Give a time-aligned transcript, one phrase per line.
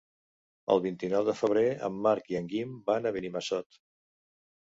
[0.75, 3.79] El vint-i-nou de febrer en Marc i en Guim van a Benimassot.